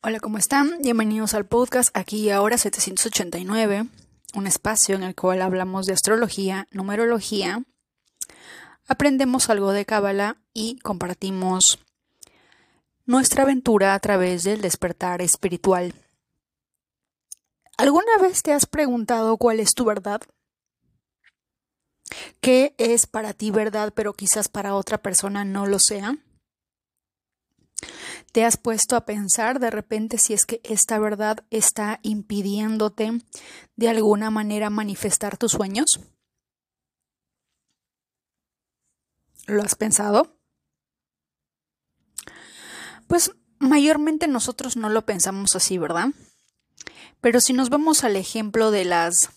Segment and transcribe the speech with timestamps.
[0.00, 0.78] Hola, ¿cómo están?
[0.80, 3.88] Bienvenidos al podcast aquí y ahora 789,
[4.34, 7.64] un espacio en el cual hablamos de astrología, numerología,
[8.86, 11.80] aprendemos algo de Cábala y compartimos
[13.06, 15.92] nuestra aventura a través del despertar espiritual.
[17.76, 20.20] ¿Alguna vez te has preguntado cuál es tu verdad?
[22.40, 26.18] ¿Qué es para ti verdad, pero quizás para otra persona no lo sea?
[28.32, 33.22] ¿Te has puesto a pensar de repente si es que esta verdad está impidiéndote
[33.76, 36.00] de alguna manera manifestar tus sueños?
[39.46, 40.36] ¿Lo has pensado?
[43.06, 46.08] Pues mayormente nosotros no lo pensamos así, ¿verdad?
[47.20, 49.30] Pero si nos vamos al ejemplo de las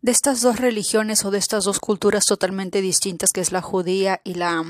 [0.00, 4.20] de estas dos religiones o de estas dos culturas totalmente distintas que es la judía
[4.22, 4.64] y la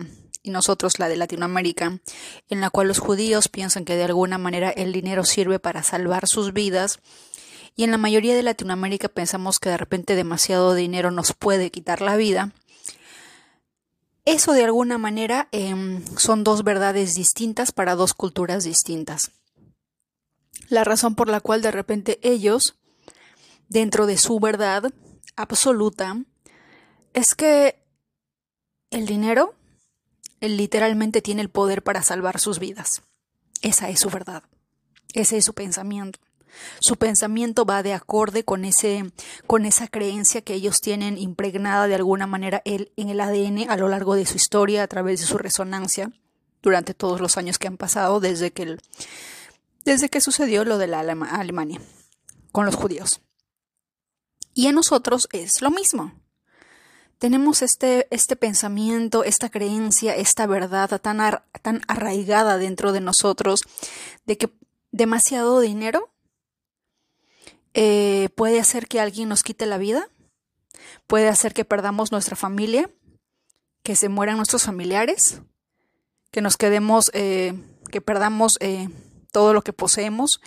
[0.49, 2.01] y nosotros la de Latinoamérica,
[2.49, 6.27] en la cual los judíos piensan que de alguna manera el dinero sirve para salvar
[6.27, 6.99] sus vidas,
[7.77, 12.01] y en la mayoría de Latinoamérica pensamos que de repente demasiado dinero nos puede quitar
[12.01, 12.53] la vida.
[14.25, 19.31] Eso de alguna manera em, son dos verdades distintas para dos culturas distintas.
[20.69, 22.77] La razón por la cual de repente ellos,
[23.69, 24.93] dentro de su verdad
[25.37, 26.17] absoluta,
[27.13, 27.83] es que
[28.91, 29.58] el dinero
[30.41, 33.03] él literalmente tiene el poder para salvar sus vidas.
[33.63, 34.45] Esa es su verdad.
[35.15, 36.19] Ese es su pensamiento.
[36.81, 39.13] Su pensamiento va de acorde con ese,
[39.47, 43.89] con esa creencia que ellos tienen impregnada de alguna manera en el ADN a lo
[43.89, 46.11] largo de su historia, a través de su resonancia,
[46.63, 48.79] durante todos los años que han pasado desde que,
[49.85, 51.81] desde que sucedió lo de la Alemania
[52.51, 53.21] con los judíos.
[54.55, 56.13] Y en nosotros es lo mismo
[57.19, 61.19] tenemos este, este pensamiento, esta creencia, esta verdad tan,
[61.63, 63.63] tan arraigada dentro de nosotros
[64.25, 64.51] de que
[64.93, 66.11] demasiado dinero
[67.75, 70.09] eh, puede hacer que alguien nos quite la vida,
[71.07, 72.91] puede hacer que perdamos nuestra familia,
[73.83, 75.41] que se mueran nuestros familiares,
[76.31, 77.55] que nos quedemos, eh,
[77.91, 78.89] que perdamos eh,
[79.33, 80.41] todo lo que poseemos,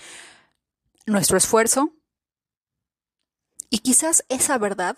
[1.05, 1.93] nuestro esfuerzo.
[3.69, 4.97] Y quizás esa verdad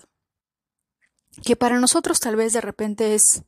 [1.41, 3.43] que para nosotros tal vez de repente es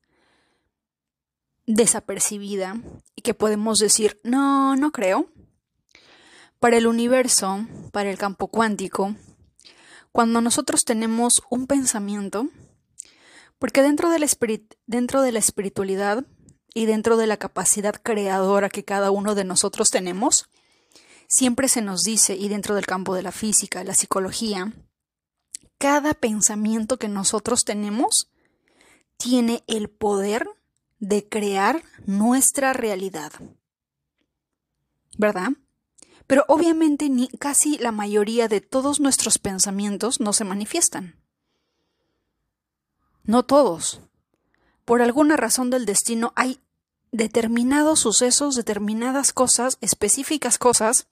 [1.67, 2.79] desapercibida
[3.15, 5.29] y que podemos decir, no, no creo.
[6.59, 9.15] Para el universo, para el campo cuántico,
[10.11, 12.47] cuando nosotros tenemos un pensamiento,
[13.59, 14.27] porque dentro de la,
[14.85, 16.25] dentro de la espiritualidad
[16.73, 20.49] y dentro de la capacidad creadora que cada uno de nosotros tenemos,
[21.27, 24.73] siempre se nos dice, y dentro del campo de la física, la psicología,
[25.85, 28.31] cada pensamiento que nosotros tenemos
[29.17, 30.49] tiene el poder
[30.97, 33.31] de crear nuestra realidad.
[35.15, 35.49] ¿Verdad?
[36.25, 41.21] Pero obviamente ni casi la mayoría de todos nuestros pensamientos no se manifiestan.
[43.23, 44.01] No todos.
[44.85, 46.59] Por alguna razón del destino hay
[47.11, 51.05] determinados sucesos, determinadas cosas, específicas cosas,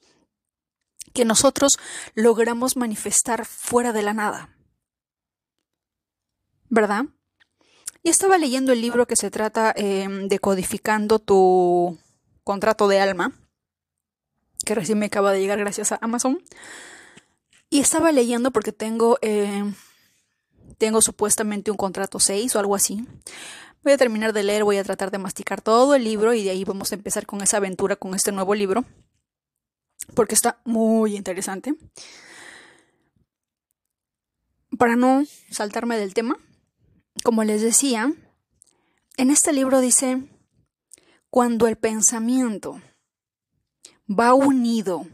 [1.14, 1.78] que nosotros
[2.16, 4.50] logramos manifestar fuera de la nada.
[6.74, 7.06] ¿Verdad?
[8.02, 11.98] Y estaba leyendo el libro que se trata em, de codificando tu
[12.44, 13.32] contrato de alma,
[14.66, 16.44] que recién me acaba de llegar gracias a Amazon.
[17.70, 19.76] Y estaba leyendo porque tengo, em,
[20.80, 23.08] tengo supuestamente un contrato 6 o algo así.
[23.84, 26.50] Voy a terminar de leer, voy a tratar de masticar todo el libro y de
[26.50, 28.84] ahí vamos a empezar con esa aventura, con este nuevo libro,
[30.16, 31.76] porque está muy interesante.
[34.78, 36.38] Para no saltarme del tema,
[37.22, 38.14] como les decía,
[39.18, 40.24] en este libro dice,
[41.30, 42.82] cuando el pensamiento
[44.10, 45.06] va unido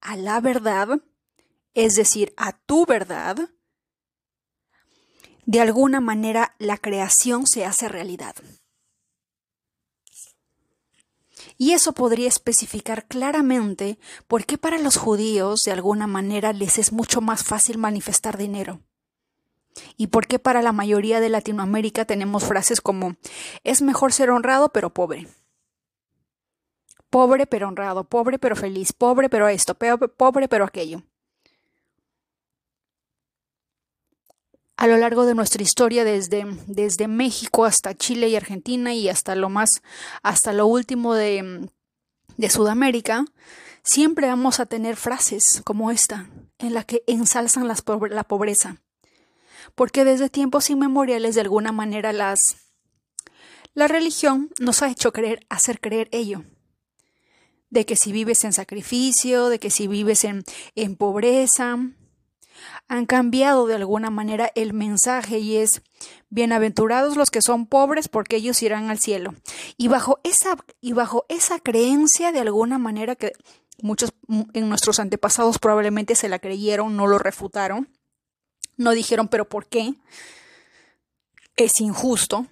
[0.00, 1.00] a la verdad,
[1.74, 3.50] es decir, a tu verdad,
[5.44, 8.34] de alguna manera la creación se hace realidad.
[11.58, 16.92] Y eso podría especificar claramente por qué para los judíos de alguna manera les es
[16.92, 18.80] mucho más fácil manifestar dinero.
[19.96, 23.16] ¿Y por qué para la mayoría de Latinoamérica tenemos frases como
[23.64, 25.28] es mejor ser honrado pero pobre?
[27.10, 31.02] Pobre pero honrado, pobre pero feliz, pobre pero esto, pobre pero aquello.
[34.76, 39.34] A lo largo de nuestra historia, desde, desde México hasta Chile y Argentina y hasta
[39.34, 39.82] lo más,
[40.22, 41.70] hasta lo último de,
[42.36, 43.24] de Sudamérica,
[43.82, 48.82] siempre vamos a tener frases como esta, en la que ensalzan la pobreza
[49.76, 52.56] porque desde tiempos inmemoriales de alguna manera las
[53.74, 56.42] la religión nos ha hecho creer, hacer creer ello.
[57.68, 60.44] de que si vives en sacrificio, de que si vives en,
[60.76, 61.76] en pobreza,
[62.88, 65.82] han cambiado de alguna manera el mensaje y es
[66.30, 69.34] bienaventurados los que son pobres porque ellos irán al cielo.
[69.76, 73.32] Y bajo esa y bajo esa creencia de alguna manera que
[73.82, 74.14] muchos
[74.54, 77.88] en nuestros antepasados probablemente se la creyeron, no lo refutaron,
[78.76, 79.94] no dijeron pero ¿por qué?
[81.56, 82.46] Es injusto,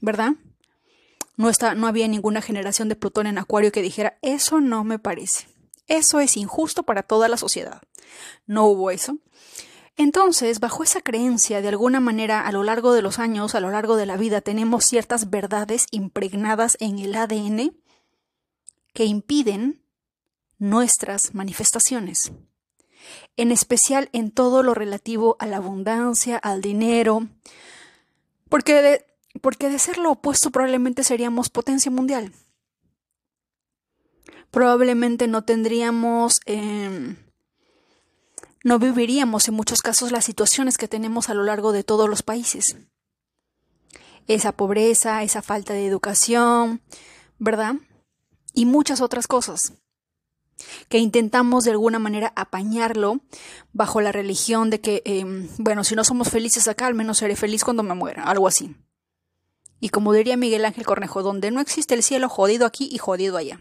[0.00, 0.32] ¿verdad?
[1.36, 4.98] No, está, no había ninguna generación de Plutón en Acuario que dijera, eso no me
[4.98, 5.46] parece.
[5.86, 7.80] Eso es injusto para toda la sociedad.
[8.46, 9.18] No hubo eso.
[9.96, 13.70] Entonces, bajo esa creencia, de alguna manera, a lo largo de los años, a lo
[13.70, 17.74] largo de la vida, tenemos ciertas verdades impregnadas en el ADN
[18.92, 19.82] que impiden
[20.58, 22.32] nuestras manifestaciones,
[23.36, 27.28] en especial en todo lo relativo a la abundancia, al dinero,
[28.48, 29.06] porque de,
[29.40, 32.32] porque de ser lo opuesto probablemente seríamos potencia mundial.
[34.50, 36.40] Probablemente no tendríamos...
[36.46, 37.16] Eh,
[38.64, 42.22] no viviríamos en muchos casos las situaciones que tenemos a lo largo de todos los
[42.22, 42.76] países.
[44.26, 46.82] Esa pobreza, esa falta de educación,
[47.38, 47.76] ¿verdad?
[48.52, 49.74] Y muchas otras cosas
[50.88, 53.20] que intentamos de alguna manera apañarlo
[53.72, 57.36] bajo la religión de que, em, bueno, si no somos felices acá, al menos seré
[57.36, 58.76] feliz cuando me muera, algo así.
[59.80, 63.36] Y como diría Miguel Ángel Cornejo, donde no existe el cielo, jodido aquí y jodido
[63.36, 63.60] allá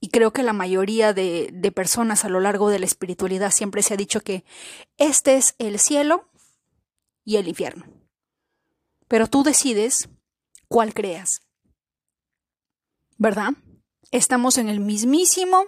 [0.00, 3.82] y creo que la mayoría de, de, personas a lo largo de la espiritualidad siempre
[3.82, 4.44] se ha dicho que
[4.98, 6.28] este es el cielo
[7.24, 7.86] y el infierno.
[9.08, 10.08] Pero tú decides
[10.68, 11.40] cuál creas.
[13.18, 13.54] ¿Verdad?
[14.10, 15.64] Estamos en el mismísimo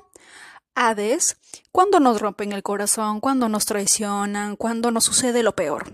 [0.75, 1.37] Hades
[1.73, 5.93] cuando nos rompen el corazón, cuando nos traicionan, cuando nos sucede lo peor.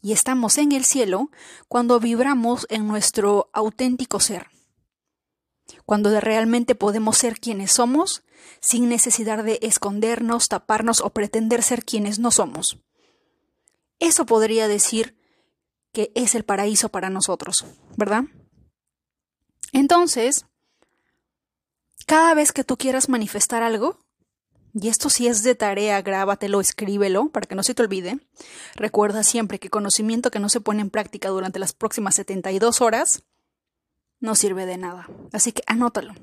[0.00, 1.30] Y estamos en el cielo
[1.68, 4.48] cuando vibramos en nuestro auténtico ser
[5.84, 8.22] cuando realmente podemos ser quienes somos
[8.60, 12.78] sin necesidad de escondernos, taparnos o pretender ser quienes no somos.
[13.98, 15.16] Eso podría decir
[15.92, 17.64] que es el paraíso para nosotros,
[17.96, 18.24] ¿verdad?
[19.72, 20.44] Entonces,
[22.08, 23.98] cada vez que tú quieras manifestar algo,
[24.72, 28.18] y esto si es de tarea, grábatelo, escríbelo para que no se te olvide.
[28.76, 33.24] Recuerda siempre que conocimiento que no se pone en práctica durante las próximas 72 horas
[34.20, 35.06] no sirve de nada.
[35.32, 36.14] Así que anótalo.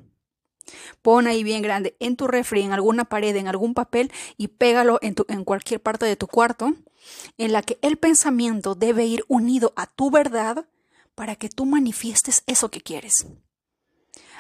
[1.04, 4.98] Pon ahí bien grande en tu refri, en alguna pared, en algún papel y pégalo
[5.04, 6.74] en, en cualquier parte de tu cuarto
[7.38, 10.66] en la que el pensamiento debe ir unido a tu verdad
[11.14, 13.28] para que tú manifiestes eso que quieres.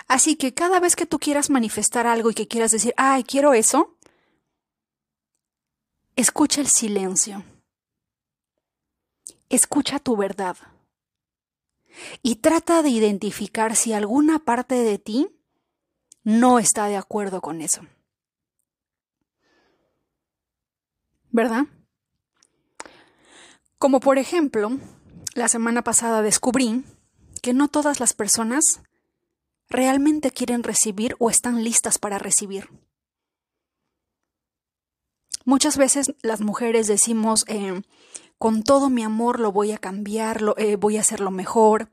[0.07, 3.53] Así que cada vez que tú quieras manifestar algo y que quieras decir, ay, quiero
[3.53, 3.97] eso,
[6.15, 7.43] escucha el silencio.
[9.49, 10.57] Escucha tu verdad
[12.21, 15.29] y trata de identificar si alguna parte de ti
[16.23, 17.81] no está de acuerdo con eso.
[21.31, 21.65] ¿Verdad?
[23.77, 24.71] Como por ejemplo,
[25.33, 26.83] la semana pasada descubrí
[27.41, 28.81] que no todas las personas
[29.69, 32.69] realmente quieren recibir o están listas para recibir.
[35.45, 37.81] Muchas veces las mujeres decimos, eh,
[38.37, 41.89] con todo mi amor lo voy a cambiar, lo, eh, voy a hacerlo mejor.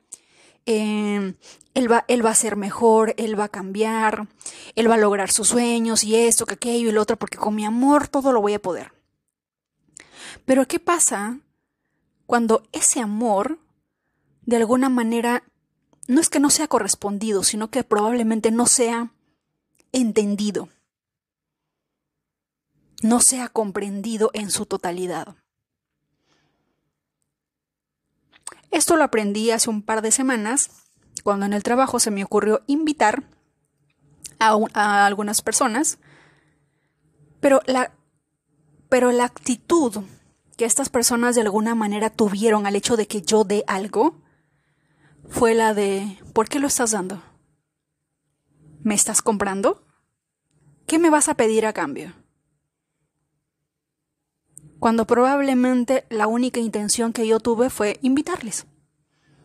[0.65, 1.35] Eh,
[1.75, 4.29] él, va, él va a ser mejor, él va a cambiar,
[4.75, 7.55] él va a lograr sus sueños y esto, que aquello y lo otro, porque con
[7.55, 8.93] mi amor todo lo voy a poder.
[10.45, 11.39] Pero ¿qué pasa
[12.27, 13.59] cuando ese amor,
[14.47, 15.45] de alguna manera,
[16.13, 19.13] no es que no sea correspondido, sino que probablemente no sea
[19.93, 20.69] entendido,
[23.03, 25.35] no sea comprendido en su totalidad?
[28.71, 30.71] Esto lo aprendí hace un par de semanas,
[31.25, 33.25] cuando en el trabajo se me ocurrió invitar
[34.39, 35.99] a, algunas personas,
[37.41, 37.93] pero la,
[38.89, 40.05] pero la actitud
[40.57, 44.22] que estas personas de alguna manera tuvieron al hecho de que yo dé algo
[45.29, 47.23] fue la de ¿por qué lo estás dando?
[48.83, 49.87] ¿Me estás comprando?
[50.87, 52.13] ¿Qué me vas a pedir a cambio?
[54.83, 58.67] cuando probablemente la única intención que yo tuve fue invitarles.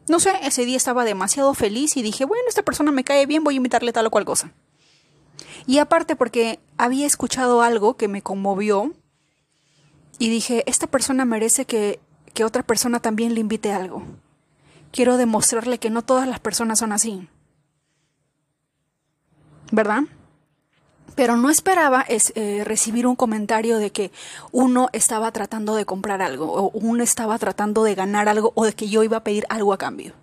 [0.07, 3.43] No sé, ese día estaba demasiado feliz y dije, bueno, esta persona me cae bien,
[3.43, 4.51] voy a invitarle tal o cual cosa.
[5.67, 8.95] Y aparte porque había escuchado algo que me conmovió
[10.17, 11.99] y dije, esta persona merece que,
[12.33, 14.01] que otra persona también le invite algo.
[14.97, 17.29] Quiero demostrarle que no todas las personas son así.
[19.71, 20.05] ¿Verdad?
[21.13, 24.11] pero no esperaba es, eh, recibir un comentario de que
[24.51, 28.73] uno estaba tratando de comprar algo, o uno estaba tratando de ganar algo, o de
[28.73, 30.13] que yo iba a pedir algo a cambio.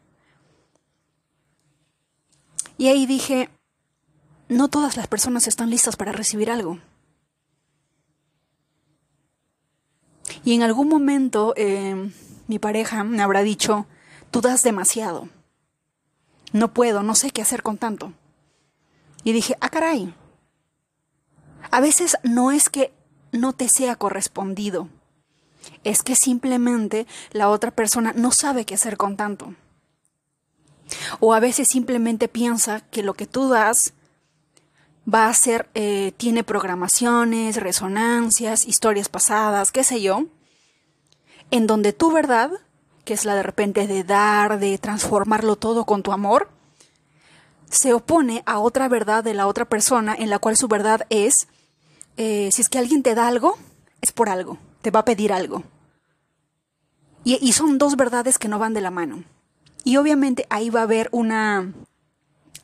[2.76, 3.50] Y ahí dije,
[4.48, 6.80] no todas las personas están listas para recibir algo.
[10.44, 12.10] Y en algún momento eh,
[12.48, 13.86] mi pareja me habrá dicho,
[14.34, 15.28] tú das demasiado.
[16.50, 18.12] No puedo, no sé qué hacer con tanto.
[19.22, 20.12] Y dije, ah, caray.
[21.70, 22.92] A veces no es que
[23.30, 24.88] no te sea correspondido,
[25.84, 29.54] es que simplemente la otra persona no sabe qué hacer con tanto.
[31.20, 33.92] O a veces simplemente piensa que lo que tú das
[35.06, 40.26] va a ser, eh, tiene programaciones, resonancias, historias pasadas, qué sé yo,
[41.52, 42.50] en donde tu verdad,
[43.04, 46.48] que es la de repente de dar, de transformarlo todo con tu amor,
[47.70, 51.48] se opone a otra verdad de la otra persona en la cual su verdad es,
[52.16, 53.58] eh, si es que alguien te da algo,
[54.00, 55.62] es por algo, te va a pedir algo.
[57.24, 59.24] Y, y son dos verdades que no van de la mano.
[59.82, 61.72] Y obviamente ahí va a haber una,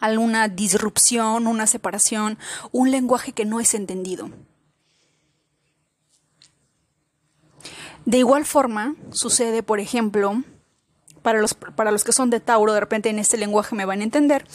[0.01, 2.39] alguna disrupción, una separación,
[2.73, 4.31] un lenguaje que no es entendido.
[8.05, 10.43] De igual forma, sucede, por ejemplo,
[11.23, 14.01] para los, para los que son de Tauro, de repente en este lenguaje me van
[14.01, 14.47] a entender,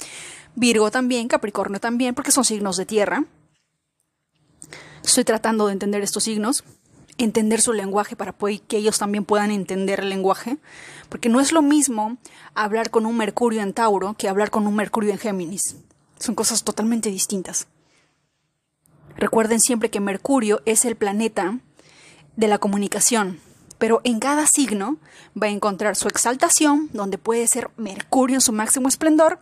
[0.55, 3.25] Virgo también, Capricornio también, porque son signos de tierra.
[5.03, 6.63] Estoy tratando de entender estos signos
[7.17, 8.33] entender su lenguaje para
[8.67, 10.57] que ellos también puedan entender el lenguaje,
[11.09, 12.17] porque no es lo mismo
[12.53, 15.77] hablar con un Mercurio en Tauro que hablar con un Mercurio en Géminis.
[16.19, 17.67] Son cosas totalmente distintas.
[19.15, 21.59] Recuerden siempre que Mercurio es el planeta
[22.35, 23.39] de la comunicación,
[23.77, 24.97] pero en cada signo
[25.41, 29.39] va a encontrar su exaltación, donde puede ser Mercurio en su máximo esplendor,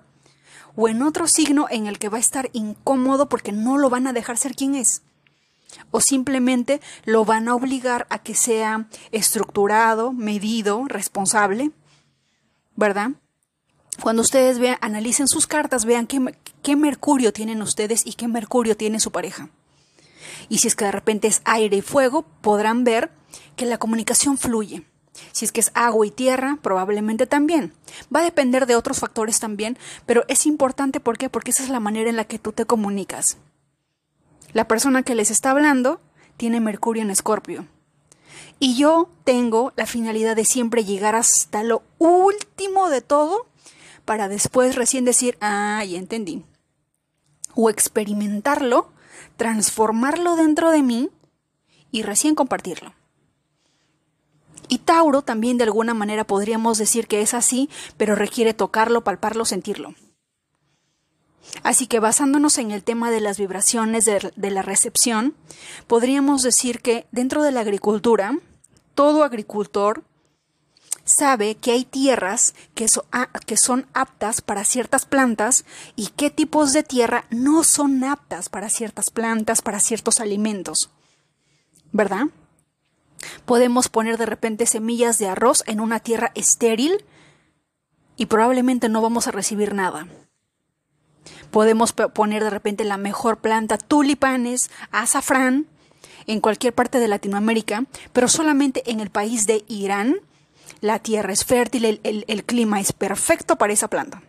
[0.75, 4.07] o en otro signo en el que va a estar incómodo porque no lo van
[4.07, 5.03] a dejar ser quien es
[5.91, 11.71] o simplemente lo van a obligar a que sea estructurado, medido, responsable,
[12.75, 13.12] ¿verdad?
[14.01, 18.75] Cuando ustedes vean, analicen sus cartas, vean qué, qué mercurio tienen ustedes y qué mercurio
[18.75, 19.50] tiene su pareja.
[20.50, 23.12] Y si es que de repente es aire y fuego, podrán ver
[23.56, 24.84] que la comunicación fluye.
[25.32, 27.74] Si es que es agua y tierra, probablemente también.
[28.13, 31.30] Va a depender de otros factores también, pero es importante ¿por qué?
[31.30, 33.38] porque esa es la manera en la que tú te comunicas.
[34.53, 36.00] La persona que les está hablando
[36.38, 37.68] tiene Mercurio en Escorpio.
[38.60, 43.48] Y yo tengo la finalidad de siempre llegar hasta lo último de todo
[44.06, 46.44] para después recién decir, ah, ya entendí.
[47.56, 48.92] O experimentarlo,
[49.43, 51.09] transformarlo dentro de mí
[51.91, 52.93] y recién compartirlo.
[54.69, 59.43] Y Tauro también de alguna manera podríamos decir que es así, pero requiere tocarlo, palparlo,
[59.43, 59.95] sentirlo.
[61.62, 65.35] Así que basándonos en el tema de las vibraciones de, la recepción,
[65.88, 68.39] podríamos decir que dentro de la agricultura,
[68.95, 70.05] todo agricultor
[71.03, 72.86] sabe que hay tierras que,
[73.45, 78.69] que, son aptas para ciertas plantas y qué tipos de tierra no son aptas para
[78.69, 80.89] ciertas plantas, para ciertos alimentos.
[81.91, 82.27] ¿Verdad?
[83.45, 87.05] Podemos poner de repente semillas de arroz en una tierra estéril
[88.15, 90.07] y probablemente no vamos a recibir nada.
[91.51, 95.67] Podemos poner de repente la mejor planta, tulipanes, azafrán,
[96.25, 100.22] en cualquier parte de Latinoamérica, pero solamente en el país de Irán
[100.82, 104.22] la tierra es fértil, el, clima es perfecto para esa planta.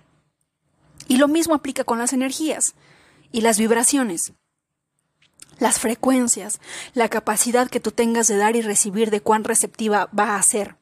[1.09, 2.75] Y lo mismo aplica con las energías
[3.33, 4.33] y las vibraciones,
[5.59, 6.61] las frecuencias,
[6.95, 10.77] la capacidad que tú tengas de dar y recibir de cuán receptiva va a ser.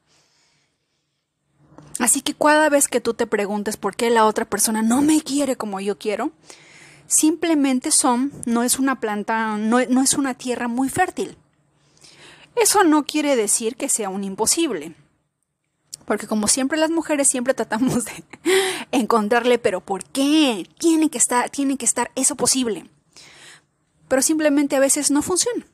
[1.99, 5.21] Así que cada vez que tú te preguntes por qué la otra persona no me
[5.21, 6.31] quiere como yo quiero,
[7.07, 11.37] simplemente son, no es una planta, no, es una tierra muy fértil.
[12.55, 14.95] Eso no quiere decir que sea un imposible.
[16.05, 18.23] Porque como siempre las mujeres siempre tratamos de
[18.91, 20.67] encontrarle, pero ¿por qué?
[20.77, 22.89] Tiene que estar, tiene que estar eso posible.
[24.07, 25.65] Pero simplemente a veces no funciona.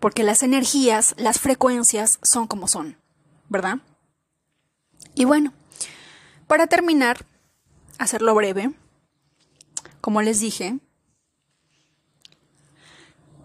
[0.00, 2.96] Porque las energías, las frecuencias son como son,
[3.48, 3.78] ¿verdad?
[5.14, 5.52] Y bueno,
[6.46, 7.26] para terminar,
[7.98, 8.72] hacerlo breve,
[10.00, 10.78] como les dije,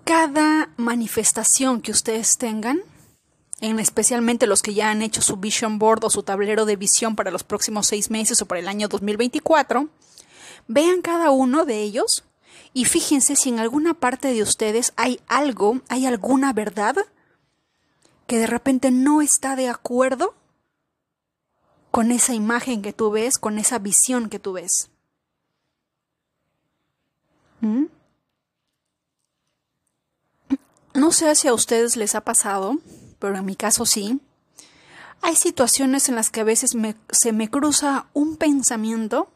[0.04, 2.82] cada manifestación que ustedes tengan,
[3.64, 7.16] en especialmente los que ya han hecho su vision board o su tablero de visión
[7.16, 9.88] para los próximos seis meses o para el año 2024,
[10.68, 12.26] vean cada uno de ellos
[12.74, 16.98] y fíjense si en alguna parte de ustedes hay algo, hay alguna verdad
[18.28, 20.36] que de repente no está de acuerdo
[21.90, 24.90] con esa imagen que tú ves, con esa visión que tú ves.
[27.62, 27.86] ¿Mm?
[30.96, 32.78] No sé si a ustedes les ha pasado,
[33.24, 34.20] pero en mi caso sí.
[35.22, 36.72] Hay situaciones en las que a veces
[37.10, 39.30] se me cruza un pensamiento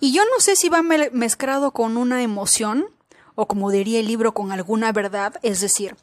[0.00, 2.86] Y yo no sé si va mezclado con una emoción
[3.34, 5.96] o como diría el libro, con alguna verdad, es decir,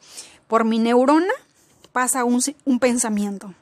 [0.46, 1.32] por mi neurona
[1.90, 2.40] pasa un,
[2.78, 3.52] pensamiento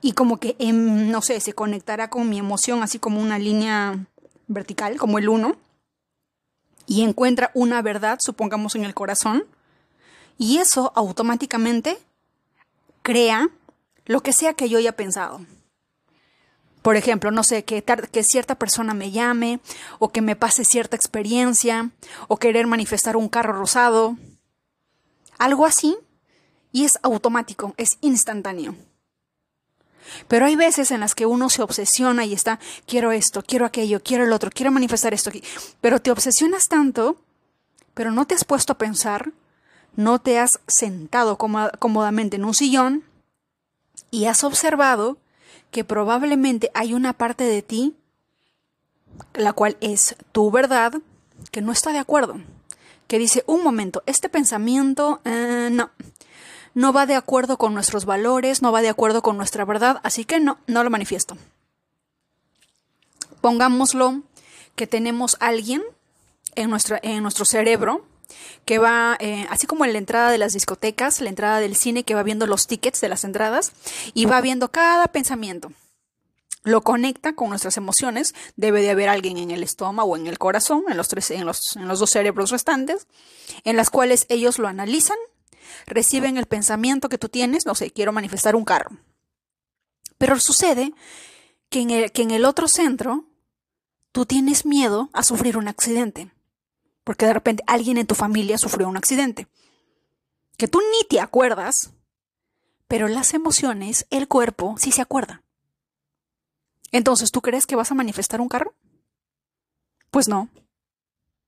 [0.00, 4.06] y como que, em, no sé, se conectará con mi emoción así como una línea
[4.46, 5.56] vertical, como el uno,
[6.86, 9.44] y encuentra una verdad, supongamos en el corazón,
[10.38, 11.98] y eso automáticamente
[13.02, 13.50] crea
[14.06, 15.40] lo que sea que yo haya pensado.
[16.82, 19.60] Por ejemplo, no sé, que, que, cierta persona me llame,
[20.00, 21.90] o que me pase cierta experiencia,
[22.26, 24.16] o querer manifestar un carro rosado.
[25.38, 25.96] Algo así,
[26.72, 28.74] y es automático, es instantáneo.
[30.26, 34.02] Pero hay veces en las que uno se obsesiona y está, quiero esto, quiero aquello,
[34.02, 35.30] quiero el otro, quiero manifestar esto,
[35.80, 37.16] pero te obsesionas tanto,
[37.94, 39.30] pero no te has puesto a pensar,
[39.96, 43.04] no te has sentado cómodamente en un sillón
[44.10, 45.18] y has observado
[45.70, 47.96] que probablemente hay una parte de ti,
[49.34, 50.94] la cual es tu verdad,
[51.50, 52.40] que no está de acuerdo,
[53.06, 55.90] que dice, un momento, este pensamiento eh, no,
[56.74, 60.24] no va de acuerdo con nuestros valores, no va de acuerdo con nuestra verdad, así
[60.24, 61.36] que no, no lo manifiesto.
[63.40, 64.22] Pongámoslo
[64.76, 65.82] que tenemos alguien
[66.54, 66.70] en,
[67.02, 68.06] en nuestro cerebro
[68.64, 72.04] que va, eh, así como en la entrada de las discotecas, la entrada del cine,
[72.04, 73.72] que va viendo los tickets de las entradas
[74.14, 75.72] y va viendo cada pensamiento.
[76.64, 78.34] Lo conecta con nuestras emociones.
[78.56, 81.44] Debe de haber alguien en el estómago o en el corazón, en los, tres, en
[81.44, 83.08] los, en los dos cerebros restantes,
[83.64, 85.16] en las cuales ellos lo analizan,
[85.86, 88.96] reciben el pensamiento que tú tienes, no sé, quiero manifestar un carro.
[90.18, 90.92] Pero sucede
[91.68, 93.24] que en el, que en el otro centro
[94.12, 96.30] tú tienes miedo a sufrir un accidente
[97.04, 99.48] porque de repente alguien en tu familia sufrió un accidente,
[100.56, 101.92] que tú ni te acuerdas,
[102.88, 105.42] pero las emociones, el cuerpo, sí se acuerda.
[106.92, 108.74] Entonces, ¿tú crees que vas a manifestar un carro?
[110.10, 110.50] Pues no,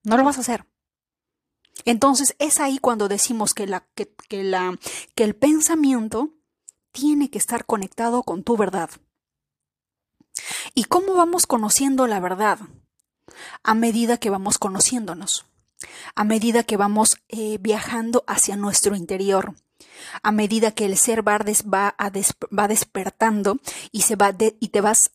[0.02, 0.66] no lo vas a hacer.
[1.84, 4.79] Entonces es ahí cuando decimos que, la, que, la,
[5.14, 6.31] que el pensamiento
[6.92, 8.90] tiene que estar conectado con tu verdad.
[10.74, 12.59] ¿Y cómo vamos conociendo la verdad?
[13.62, 15.46] A medida que vamos conociéndonos,
[16.14, 19.54] a medida que vamos eh, viajando hacia nuestro interior,
[20.22, 23.58] a medida que el ser va, va, despertando
[23.92, 25.12] y, se va y te vas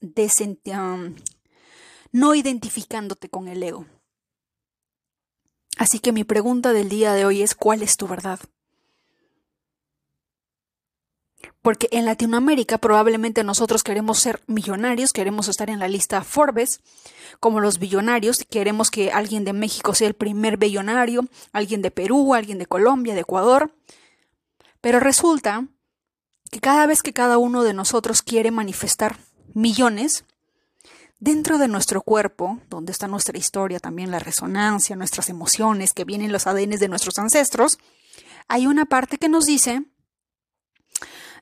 [2.11, 3.85] no identificándote con el ego.
[5.77, 8.39] Así que mi pregunta del día de hoy es, ¿cuál es tu verdad?
[11.61, 16.81] Porque en Latinoamérica probablemente nosotros queremos ser millonarios, queremos estar en la lista Forbes,
[17.39, 22.33] como los billonarios, queremos que alguien de México sea el primer billonario, alguien de Perú,
[22.33, 23.73] alguien de Colombia, de Ecuador.
[24.81, 25.67] Pero resulta
[26.51, 29.17] que cada vez que cada uno de nosotros quiere manifestar
[29.53, 30.25] millones,
[31.19, 36.31] dentro de nuestro cuerpo, donde está nuestra historia, también la resonancia, nuestras emociones, que vienen
[36.31, 37.77] los ADN de nuestros ancestros,
[38.47, 39.83] hay una parte que nos dice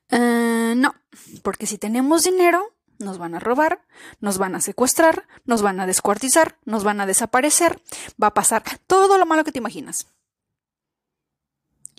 [0.10, 0.96] eh, no,
[1.44, 3.86] porque si tenemos dinero, nos van a robar,
[4.20, 7.82] nos van a secuestrar, nos van a descuartizar, nos van a desaparecer,
[8.22, 10.08] va a pasar todo lo malo que te imaginas.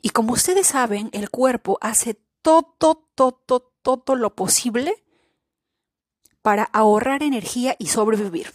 [0.01, 5.05] Y como ustedes saben, el cuerpo hace todo, todo, todo lo posible
[6.43, 8.53] para ahorrar energía y sobrevivir.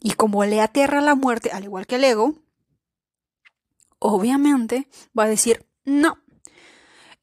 [0.00, 2.34] Y como le aterra la muerte, al igual que el ego,
[3.98, 6.18] obviamente va a decir, no,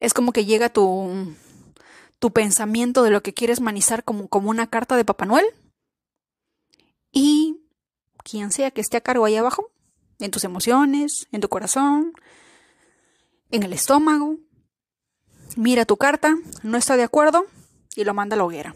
[0.02, 1.32] es como que llega tu,
[2.18, 5.46] tu pensamiento de lo que quieres manizar como, como una carta de Papá Noel.
[7.12, 7.62] Y
[8.24, 9.70] quien sea que esté a cargo ahí abajo,
[10.18, 12.14] en tus emociones, en tu corazón,
[13.52, 14.38] en el estómago,
[15.56, 16.34] mira tu carta,
[16.64, 17.46] no está de acuerdo
[17.94, 18.74] y lo manda a la hoguera.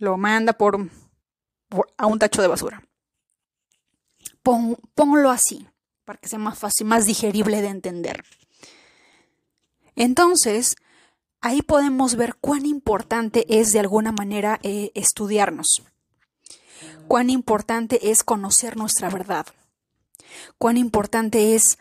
[0.00, 0.90] Lo manda por,
[1.96, 2.82] a un tacho de basura.
[4.42, 5.66] ponlo así,
[6.04, 8.22] para que sea más fácil, más digerible de entender.
[9.96, 10.76] Entonces,
[11.40, 15.82] ahí podemos ver cuán importante es de alguna manera eh, estudiarnos,
[17.08, 19.46] cuán importante es conocer nuestra verdad,
[20.58, 21.78] cuán importante es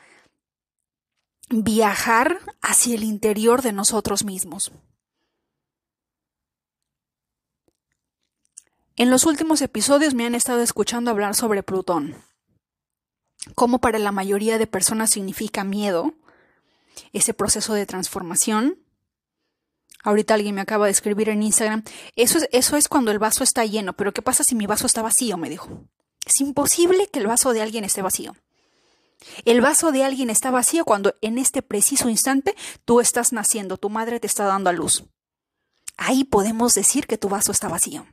[1.50, 4.72] viajar hacia el interior de nosotros mismos.
[8.96, 12.16] En los últimos episodios me han estado escuchando hablar sobre Plutón,
[13.54, 16.14] cómo para la mayoría de personas significa miedo,
[17.14, 18.80] ese proceso de transformación.
[20.04, 21.84] Ahorita alguien me acaba de escribir en Instagram,
[22.16, 24.86] eso es, eso es cuando el vaso está lleno, pero ¿qué pasa si mi vaso
[24.86, 25.38] está vacío?
[25.38, 25.88] me dijo.
[26.26, 28.36] Es imposible que el vaso de alguien esté vacío.
[29.46, 33.90] El vaso de alguien está vacío cuando en este preciso instante tú estás naciendo, tu
[33.90, 35.06] madre te está dando a luz.
[35.98, 38.06] Ahí podemos decir que tu vaso está vacío.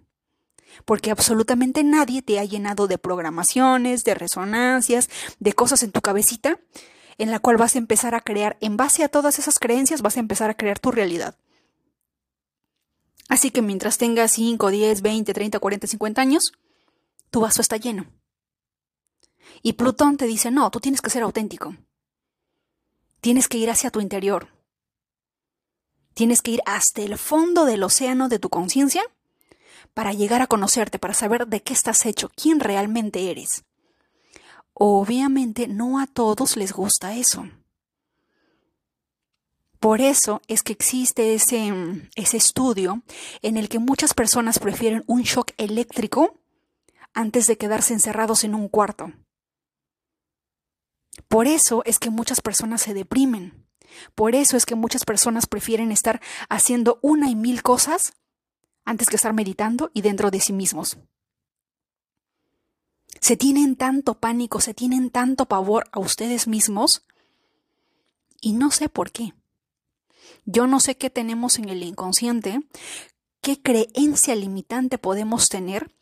[0.86, 6.58] porque absolutamente nadie te ha llenado de programaciones, de resonancias, de cosas en tu cabecita,
[7.22, 10.16] en la cual vas a empezar a crear, en base a todas esas creencias, vas
[10.16, 11.36] a empezar a crear tu realidad.
[13.28, 16.52] Así que mientras tengas 5, 10, 20, 30, 40, 50 años,
[17.30, 18.06] tu vaso está lleno.
[19.62, 21.76] Y Plutón te dice, no, tú tienes que ser auténtico.
[23.20, 24.48] Tienes que ir hacia tu interior.
[26.14, 29.02] Tienes que ir hasta el fondo del océano de tu conciencia
[29.94, 33.62] para llegar a conocerte, para saber de qué estás hecho, quién realmente eres.
[34.74, 37.48] Obviamente no a todos les gusta eso.
[39.78, 41.72] Por eso es que existe ese,
[42.14, 43.02] ese, estudio
[43.42, 46.38] en el que muchas personas prefieren un shock eléctrico
[47.14, 49.12] antes de quedarse encerrados en un cuarto.
[51.26, 53.66] Por eso es que muchas personas se deprimen.
[54.14, 58.14] Por eso es que muchas personas prefieren estar haciendo una y mil cosas
[58.84, 60.98] antes que estar meditando y dentro de sí mismos.
[63.22, 67.04] Se tienen tanto pánico, se tienen tanto pavor a ustedes mismos
[68.40, 69.32] y no sé por qué.
[70.44, 72.60] Yo no sé qué tenemos en el inconsciente,
[73.40, 75.94] qué creencia limitante podemos tener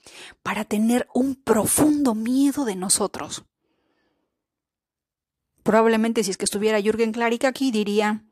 [0.43, 3.45] para tener un profundo miedo de nosotros.
[5.63, 8.25] Probablemente si es que estuviera Jürgen Klarik aquí diría,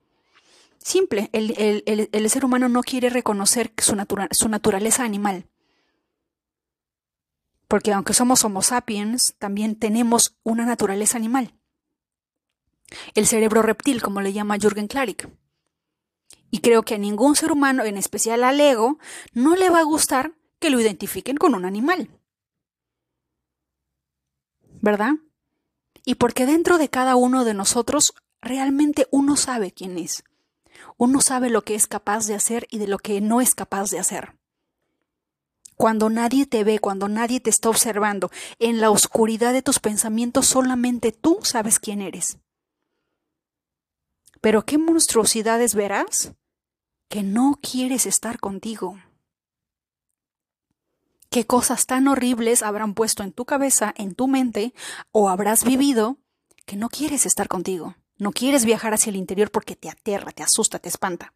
[0.78, 3.94] Simple, el, ser humano no quiere reconocer su,
[4.30, 5.44] su naturaleza animal.
[7.68, 11.54] Porque aunque somos Homo sapiens, también tenemos una naturaleza animal.
[13.14, 15.28] El cerebro reptil, como le llama Jürgen Klarik.
[16.50, 18.98] Y creo que a ningún ser humano, en especial al ego,
[19.32, 22.10] no le va a gustar que lo identifiquen con un animal.
[24.80, 25.12] ¿Verdad?
[26.04, 30.24] Y porque dentro de cada uno de nosotros realmente uno sabe quién es.
[30.96, 33.90] Uno sabe lo que es capaz de hacer y de lo que no es capaz
[33.90, 34.37] de hacer.
[35.78, 40.48] Cuando nadie te ve, cuando nadie te está observando, en la oscuridad de tus pensamientos
[40.48, 42.38] solamente tú sabes quién eres.
[44.40, 46.32] Pero qué monstruosidades verás
[47.08, 48.98] que no quieres estar contigo.
[51.30, 54.74] ¿Qué cosas tan horribles habrán puesto en tu cabeza, en tu mente,
[55.12, 56.18] o habrás vivido
[56.66, 57.94] que no quieres estar contigo?
[58.16, 61.34] No quieres viajar hacia el interior porque te aterra, te asusta, te espanta.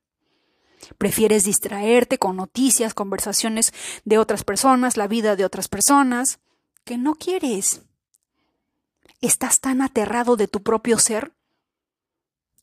[0.99, 3.73] Prefieres distraerte con noticias, conversaciones
[4.05, 6.41] de otras personas, la vida de otras personas,
[6.85, 7.83] que no quieres.
[9.21, 11.33] Estás tan aterrado de tu propio ser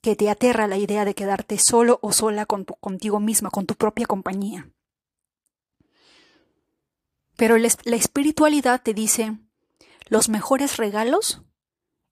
[0.02, 3.76] que te aterra la idea de quedarte solo o sola con contigo misma, con tu
[3.76, 4.70] propia compañía.
[7.36, 9.38] Pero la espiritualidad te dice,
[10.08, 11.42] los mejores regalos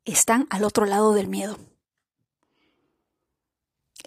[0.06, 1.58] están al otro lado del miedo.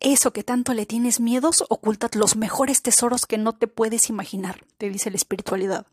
[0.00, 4.64] Eso que tanto le tienes miedos oculta los mejores tesoros que no te puedes imaginar,
[4.78, 5.86] te dice la espiritualidad.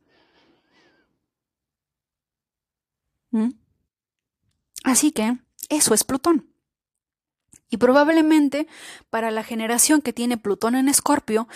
[3.31, 3.51] ¿Mm?
[4.85, 6.49] Así que eso es Plutón.
[7.69, 8.67] Y probablemente
[9.09, 11.49] para la generación que tiene Plutón en Escorpio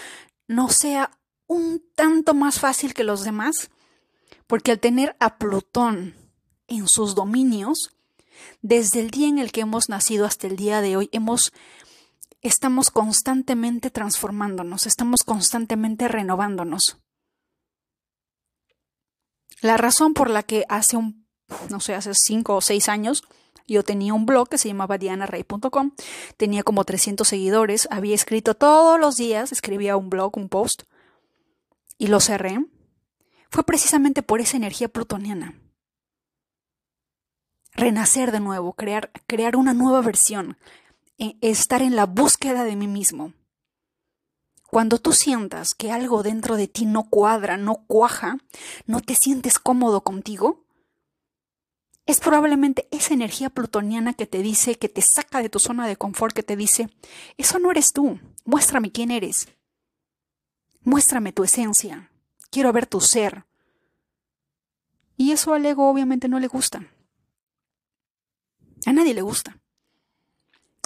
[0.48, 1.12] no sea
[1.48, 3.72] un tanto más fácil que los demás,
[4.48, 6.16] porque al tener a Plutón
[6.68, 7.92] en sus dominios,
[8.62, 11.54] desde el día en el que hemos nacido hasta el día de hoy, hemos
[12.41, 16.99] estamos constantemente transformándonos, estamos constantemente renovándonos.
[19.62, 21.27] La razón por la que hace un,
[21.69, 23.23] no sé, hace cinco o seis años,
[23.67, 25.91] yo tenía un blog que se llamaba dianarey.com,
[26.36, 30.84] tenía como 300 seguidores, había escrito todos los días, escribía un blog, un post,
[31.97, 32.60] y lo cerré,
[33.49, 35.54] fue precisamente por esa energía plutoniana.
[37.73, 40.58] Renacer de nuevo, crear, crear una nueva versión,
[41.42, 43.34] estar en la búsqueda de mí mismo.
[44.70, 48.38] Cuando tú sientas que algo dentro de ti no cuadra, no cuaja,
[48.86, 50.66] no te sientes cómodo contigo,
[52.06, 55.98] es probablemente esa energía plutoniana que te dice, que te saca de tu zona de
[55.98, 56.90] confort, que te dice,
[57.38, 59.50] eso no eres tú, muéstrame quién eres,
[60.82, 62.12] muéstrame tu esencia,
[62.50, 63.46] quiero ver tu ser.
[65.18, 66.88] Y eso al ego obviamente no le gusta.
[68.86, 69.61] A nadie le gusta.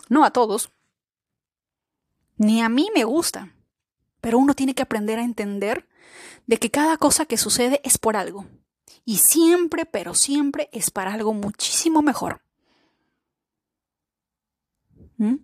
[0.09, 0.71] No a todos.
[2.37, 3.55] Ni a mí me gusta.
[4.21, 5.87] Pero uno tiene que aprender a entender
[6.47, 8.45] de que cada cosa que sucede es por algo.
[9.03, 12.41] Y siempre, pero siempre es para algo muchísimo mejor.
[15.17, 15.35] ¿Mm?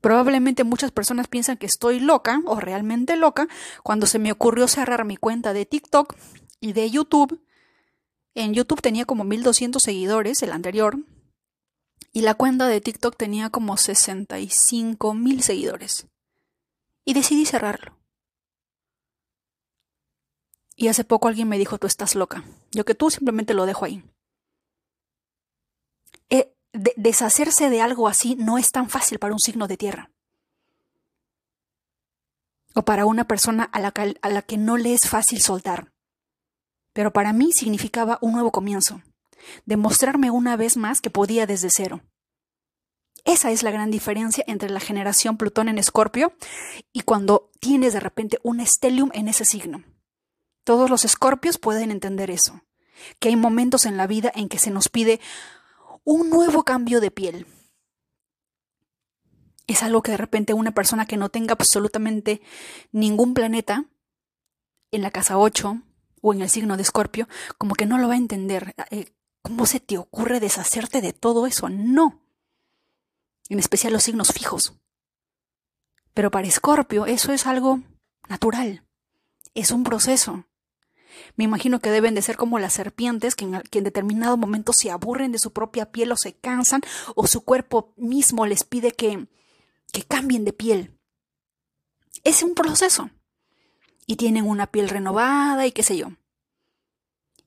[0.00, 3.48] Probablemente muchas personas piensan que estoy loca o realmente loca
[3.82, 6.14] cuando se me ocurrió cerrar mi cuenta de TikTok
[6.60, 7.42] y de YouTube.
[8.34, 10.98] En YouTube tenía como 1200 seguidores, el anterior,
[12.12, 16.06] y la cuenta de TikTok tenía como 65 mil seguidores.
[17.04, 17.96] Y decidí cerrarlo.
[20.76, 22.44] Y hace poco alguien me dijo, tú estás loca.
[22.70, 24.04] Yo que tú simplemente lo dejo ahí.
[26.30, 30.10] Eh, deshacerse de algo así no es tan fácil para un signo de tierra.
[32.74, 33.92] O para una persona a la,
[34.22, 35.92] a la que no le es fácil soltar.
[36.92, 39.02] Pero para mí significaba un nuevo comienzo.
[39.66, 42.02] Demostrarme una vez más que podía desde cero.
[43.24, 46.32] Esa es la gran diferencia entre la generación Plutón en Escorpio
[46.92, 49.84] y cuando tienes de repente un stellium en ese signo.
[50.64, 52.62] Todos los escorpios pueden entender eso,
[53.18, 55.20] que hay momentos en la vida en que se nos pide
[56.04, 57.46] un nuevo cambio de piel.
[59.66, 62.40] Es algo que de repente una persona que no tenga absolutamente
[62.92, 63.84] ningún planeta
[64.90, 65.82] en la casa 8
[66.22, 68.74] o en el signo de Escorpio, como que no lo va a entender.
[68.90, 69.12] Eh,
[69.48, 71.68] ¿Cómo se te ocurre deshacerte de todo eso?
[71.68, 72.22] No
[73.48, 74.74] en especial los signos fijos.
[76.14, 77.80] Pero para Escorpio eso es algo
[78.28, 78.84] natural,
[79.54, 80.44] es un proceso.
[81.36, 85.32] Me imagino que deben de ser como las serpientes que en, determinado momento se aburren
[85.32, 86.82] de su propia piel o se cansan
[87.14, 89.26] o su cuerpo mismo les pide que,
[89.92, 90.98] que cambien de piel.
[92.22, 93.10] Es un proceso.
[94.06, 96.08] Y tienen una piel renovada y qué sé yo.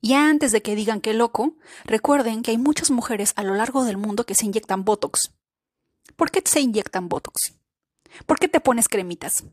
[0.02, 3.84] Y antes de que digan que loco, recuerden que hay muchas mujeres a lo largo
[3.86, 5.32] del mundo que se inyectan Botox.
[6.16, 7.54] ¿Por qué se inyectan Botox?
[8.26, 9.44] ¿Por qué te pones cremitas?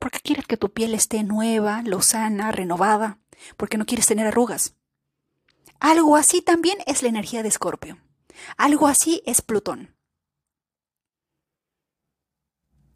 [0.00, 3.20] Porque quieres que tu piel esté nueva, lozana, renovada,
[3.56, 4.74] porque no quieres tener arrugas.
[5.78, 7.98] Algo así también es la energía de Escorpio.
[8.56, 9.94] Algo así es Plutón.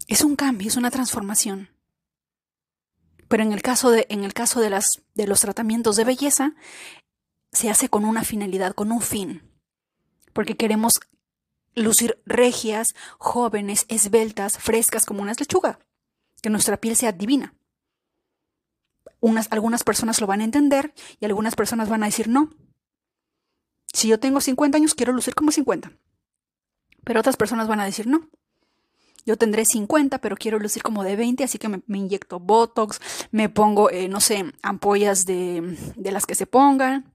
[0.06, 1.73] Es un cambio, es una transformación.
[3.28, 6.54] Pero en el caso de, en el caso de, las, de los tratamientos de belleza,
[7.52, 9.42] se hace con una finalidad, con un fin.
[10.32, 10.94] Porque queremos
[11.74, 15.78] lucir regias, jóvenes, esbeltas, frescas como unas lechuga,
[16.42, 17.54] que nuestra piel sea divina.
[19.20, 22.50] Unas, algunas personas lo van a entender y algunas personas van a decir no.
[23.92, 25.92] Si yo tengo 50 años, quiero lucir como 50.
[27.04, 28.28] Pero otras personas van a decir no.
[29.26, 33.48] Yo tendré 50, pero quiero lucir como de 20, así que me, inyecto Botox, me
[33.48, 37.14] pongo, eh, no sé, ampollas de, de las que se pongan,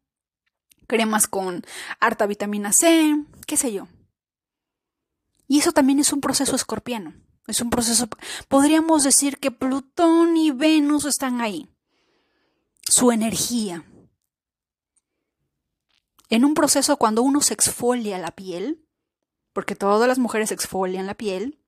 [0.88, 1.64] cremas con
[2.00, 3.88] harta vitamina C, qué sé yo.
[5.48, 7.14] Y eso también es un proceso escorpiano.
[7.48, 8.08] Es un proceso,
[8.48, 11.68] podríamos decir que Plutón y Venus están ahí.
[12.88, 13.84] Su energía.
[16.30, 18.86] En un proceso cuando uno se exfolia la piel,
[19.52, 21.60] porque todas las mujeres exfolian la piel,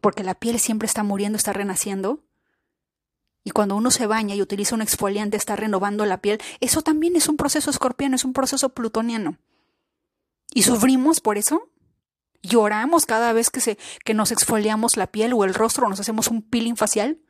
[0.00, 2.24] porque la piel siempre está muriendo, está renaciendo,
[3.44, 7.16] y cuando uno se baña y utiliza un exfoliante está renovando la piel, eso también
[7.16, 9.38] es un proceso escorpiano, es un proceso plutoniano.
[10.54, 11.68] ¿Y sufrimos por eso?
[12.42, 16.00] ¿Lloramos cada vez que, se, que nos exfoliamos la piel o el rostro o nos
[16.00, 17.20] hacemos un peeling facial?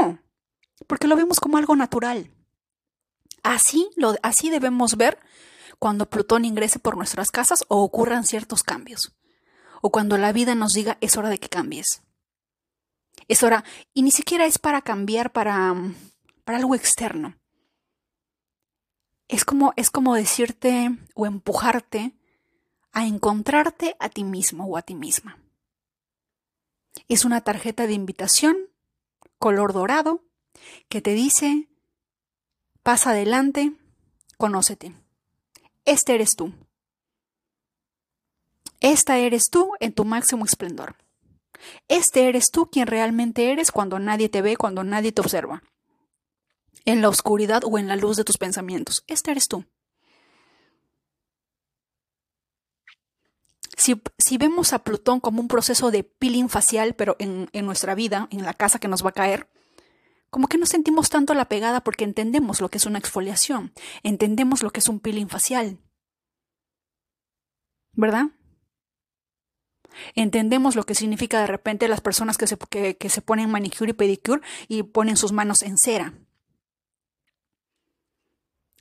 [0.00, 0.18] No,
[0.86, 2.30] porque lo vemos como algo natural.
[3.42, 5.18] Así, lo, así debemos ver
[5.78, 9.14] cuando Plutón ingrese por nuestras casas o ocurran ciertos cambios.
[9.80, 12.02] O cuando la vida nos diga es hora de que cambies.
[13.28, 15.74] Es hora, y ni siquiera es para cambiar para,
[16.44, 17.36] para algo externo.
[19.28, 22.14] Es como, es como decirte o empujarte
[22.92, 25.38] a encontrarte a ti mismo o a ti misma.
[27.08, 28.56] Es una tarjeta de invitación,
[29.38, 30.24] color dorado,
[30.88, 31.68] que te dice,
[32.82, 33.72] pasa adelante,
[34.36, 34.94] conócete.
[35.84, 36.52] Este eres tú.
[38.80, 40.96] Esta eres tú en tu máximo esplendor.
[41.88, 45.62] Este eres tú quien realmente eres cuando nadie te ve, cuando nadie te observa.
[46.84, 49.04] En la oscuridad o en la luz de tus pensamientos.
[49.06, 49.64] Este eres tú.
[53.76, 58.28] Si, vemos a Plutón como un proceso de peeling facial, pero en, en nuestra vida,
[58.30, 59.48] en la casa que nos va a caer,
[60.30, 64.62] como que no sentimos tanto la pegada porque entendemos lo que es una exfoliación, entendemos
[64.62, 65.78] lo que es un peeling facial.
[67.92, 68.26] ¿Verdad?
[70.14, 73.94] Entendemos lo que significa de repente las personas que se, que, se ponen manicure y
[73.94, 76.14] pedicure y ponen sus manos en cera.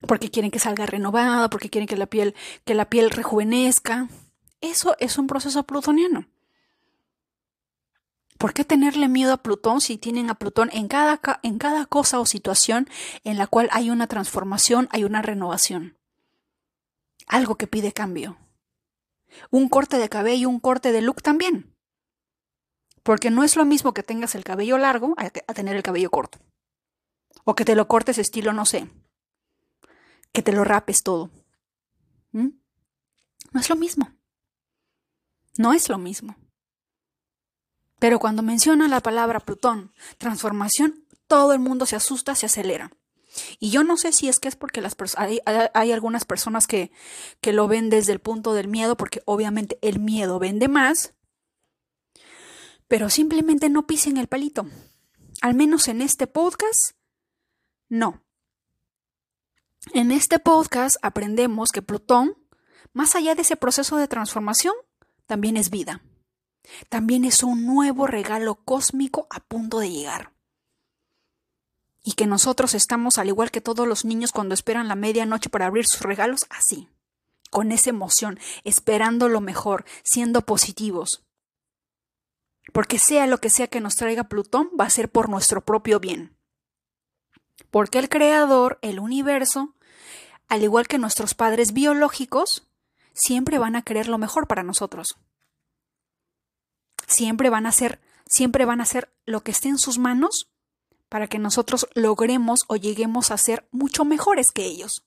[0.01, 4.07] Porque quieren que salga renovada, porque quieren que la piel, que la piel rejuvenezca.
[4.61, 6.27] Eso es un proceso plutoniano.
[8.37, 12.19] ¿Por qué tenerle miedo a Plutón si tienen a Plutón en cada, en cada cosa
[12.19, 12.87] o situación
[13.23, 15.97] en la cual hay una transformación, hay una renovación?
[17.25, 18.37] Algo que pide cambio.
[19.49, 21.75] Un corte de cabello, un corte de look también.
[23.03, 26.39] Porque no es lo mismo que tengas el cabello largo a, tener el cabello corto.
[27.45, 28.89] O que te lo cortes estilo, no sé,
[30.33, 31.31] que te lo rapes todo.
[32.31, 32.49] ¿Mm?
[33.53, 34.11] No es lo mismo.
[35.57, 36.35] No es lo mismo.
[37.99, 42.91] Pero cuando menciona la palabra Plutón, transformación, todo el mundo se asusta, se acelera.
[43.59, 46.91] Y yo no sé si es que es porque las hay, hay, algunas personas que,
[47.41, 51.13] que lo ven desde el punto del miedo, porque obviamente el miedo vende más,
[52.87, 54.67] pero simplemente no pisen el palito.
[55.41, 56.93] Al menos en este podcast,
[57.89, 58.23] no.
[59.93, 62.35] En este podcast aprendemos que Plutón,
[62.93, 64.73] más allá de ese proceso de transformación,
[65.25, 66.01] también es vida.
[66.89, 70.36] También es un nuevo regalo cósmico a punto de llegar.
[72.07, 75.65] Y que nosotros estamos, al igual que todos los niños cuando esperan la medianoche para
[75.65, 76.87] abrir sus regalos, así,
[77.49, 81.25] con esa emoción, esperando lo mejor, siendo positivos.
[82.71, 85.99] Porque sea lo que sea que nos traiga Plutón, va a ser por nuestro propio
[85.99, 86.33] bien.
[87.71, 89.75] Porque el Creador, el universo,
[90.47, 92.69] al igual que nuestros padres biológicos,
[93.13, 95.17] siempre van a querer lo mejor para nosotros.
[97.05, 100.53] Siempre van a hacer, siempre van a hacer lo que esté en sus manos
[101.09, 105.05] para que nosotros logremos o lleguemos a ser mucho mejores que ellos.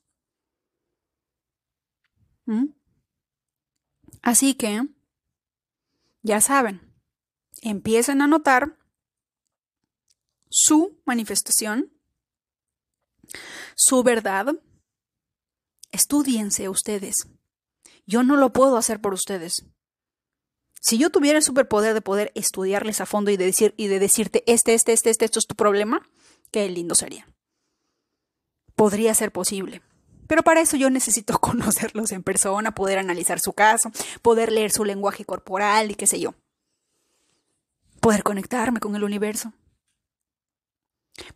[2.47, 2.69] ¿Mm?
[4.23, 4.87] Así que,
[6.23, 6.93] ya saben,
[7.63, 8.79] empiecen a notar
[10.49, 11.93] su manifestación,
[13.77, 14.55] su verdad.
[15.93, 17.29] Estudiense ustedes.
[18.07, 19.65] Yo no lo puedo hacer por ustedes.
[20.81, 23.99] Si yo tuviera el superpoder de poder estudiarles a fondo y de, decir, y de
[23.99, 26.09] decirte, este, este, este, este, esto es tu problema,
[26.51, 27.29] qué lindo sería.
[28.75, 29.83] Podría ser posible.
[30.27, 34.87] Pero para eso yo necesito conocerlos en persona, poder analizar su caso, poder leer su
[34.87, 36.35] lenguaje corporal y qué sé yo.
[38.01, 39.53] Poder conectarme con el universo.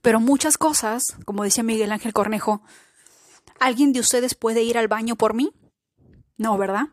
[0.01, 2.63] Pero muchas cosas, como decía Miguel Ángel Cornejo,
[3.61, 5.53] ¿alguien de ustedes puede ir al baño por mí?
[6.39, 6.87] No, ¿verdad?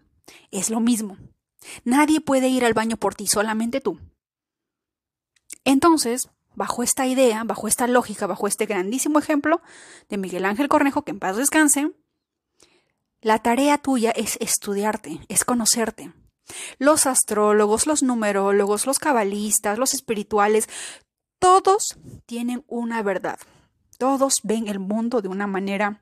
[0.52, 1.18] Es lo mismo.
[1.84, 4.00] Nadie puede ir al baño por ti, solamente tú.
[5.64, 9.62] Entonces, bajo esta idea, bajo esta lógica, bajo este grandísimo ejemplo
[10.10, 11.92] de Miguel Ángel Cornejo, que en paz descanse,
[13.22, 16.12] la tarea tuya es estudiarte, es conocerte.
[16.80, 20.68] Los astrólogos, los numerólogos, los cabalistas, los espirituales,
[21.40, 23.40] todos tienen una verdad.
[23.98, 26.02] Todos ven el mundo de una manera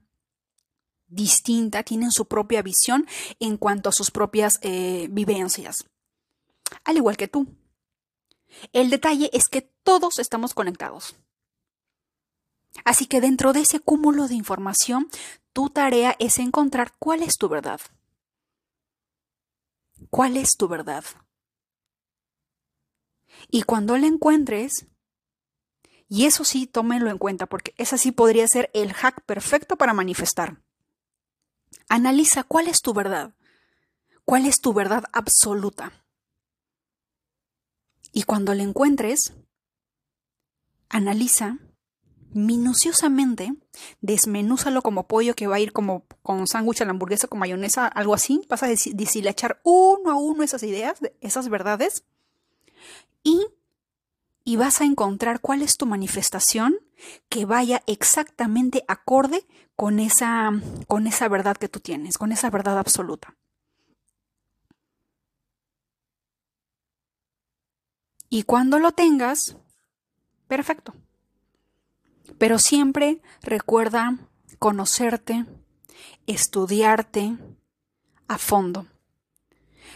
[1.10, 3.08] distinta, tienen su propia visión
[3.40, 5.76] en cuanto a sus propias eh, vivencias,
[6.84, 7.48] al igual que tú.
[8.74, 11.16] El detalle es que todos estamos conectados.
[12.86, 15.10] Así que dentro de ese cúmulo de información,
[15.54, 17.82] tu tarea es encontrar cuál es tu verdad.
[20.10, 21.04] ¿Cuál es tu verdad?
[23.50, 24.88] Y cuando la encuentres,
[26.08, 29.94] y eso sí, tómenlo en cuenta, porque esa sí podría ser el hack perfecto para
[29.94, 30.62] manifestar.
[31.90, 33.34] Analiza cuál es tu verdad,
[34.24, 35.92] cuál es tu verdad absoluta.
[38.14, 39.34] Y cuando la encuentres,
[40.88, 41.58] analiza
[42.32, 43.54] minuciosamente,
[44.02, 47.88] desmenúzalo como pollo que va a ir como con sándwich a la hamburguesa con mayonesa,
[47.88, 48.42] algo así.
[48.48, 52.04] Vas a deshilachar uno a uno esas ideas, esas verdades,
[53.24, 53.46] y,
[54.50, 56.80] y vas a encontrar cuál es tu manifestación
[57.30, 60.50] que vaya exactamente acorde con esa,
[60.88, 63.38] con esa verdad que tú tienes, con esa verdad absoluta.
[68.28, 69.56] Y cuando lo tengas,
[70.48, 70.96] perfecto.
[72.40, 74.18] Pero siempre recuerda
[74.58, 75.46] conocerte,
[76.26, 77.38] estudiarte
[78.28, 78.88] a fondo.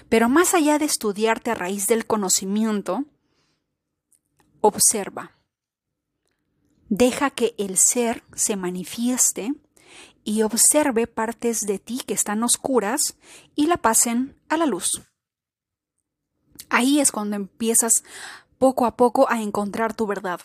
[0.10, 3.06] Pero más allá de estudiarte a raíz del conocimiento,
[4.63, 5.38] observa.
[6.88, 9.54] Deja que el ser se manifieste
[10.23, 13.17] y observe partes de ti que están oscuras
[13.56, 15.04] y la pasen a la luz.
[16.69, 18.04] Ahí es cuando empiezas
[18.58, 20.39] poco a poco a encontrar tu verdad.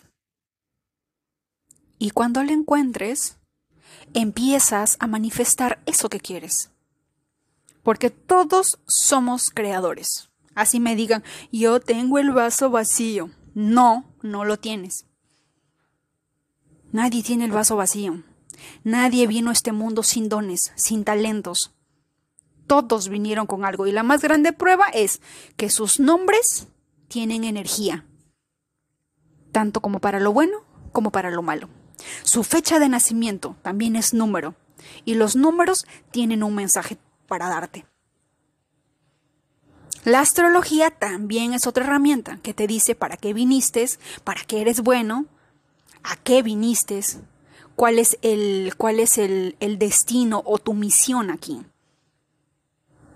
[1.97, 3.37] Y cuando la encuentres,
[4.13, 6.71] empiezas a manifestar eso que quieres.
[7.83, 10.29] Porque todos somos creadores.
[10.55, 13.29] Así me digan, yo tengo el vaso vacío.
[13.53, 15.05] No, no lo tienes.
[16.91, 18.23] Nadie tiene el vaso vacío.
[18.83, 21.73] Nadie vino a este mundo sin dones, sin talentos.
[22.67, 25.21] Todos vinieron con algo y la más grande prueba es
[25.57, 26.67] que sus nombres
[27.07, 28.05] tienen energía,
[29.51, 31.69] tanto como para lo bueno como para lo malo.
[32.23, 34.55] Su fecha de nacimiento también es número
[35.05, 36.97] y los números tienen un mensaje
[37.27, 37.85] para darte.
[40.05, 43.85] La astrología también es otra herramienta que te dice para qué viniste,
[44.23, 45.25] para qué eres bueno,
[46.03, 47.01] a qué viniste,
[47.75, 51.65] cuál es el, cuál es el, el destino o tu misión aquí.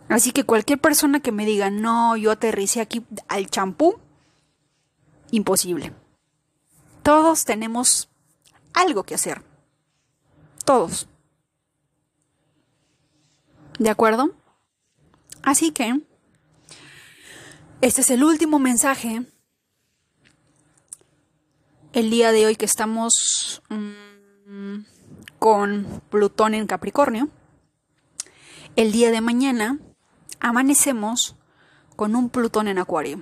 [0.09, 3.99] Así que cualquier persona que me diga, no, yo aterricé aquí al champú,
[5.31, 5.93] imposible.
[7.01, 8.09] Todos tenemos
[8.73, 9.41] algo que hacer.
[10.65, 11.07] Todos.
[13.79, 14.31] ¿De acuerdo?
[15.41, 16.01] Así que,
[17.83, 19.25] este es el último mensaje
[21.91, 24.77] el día de hoy que estamos mm,
[25.37, 27.27] con Plutón en Capricornio.
[28.77, 29.79] El día de mañana
[30.39, 31.35] amanecemos
[31.97, 33.21] con un Plutón en Acuario.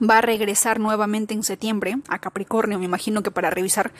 [0.00, 3.92] Va a regresar nuevamente en septiembre a Capricornio, me imagino que para revisar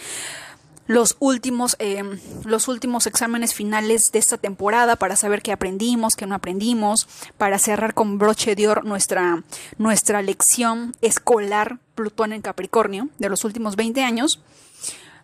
[0.91, 2.03] los últimos, eh,
[2.45, 7.07] los últimos exámenes finales de esta temporada para saber qué aprendimos, qué no aprendimos,
[7.38, 9.45] para cerrar con broche de oro nuestra,
[9.78, 14.43] nuestra lección escolar Plutón en Capricornio de los últimos 20 años.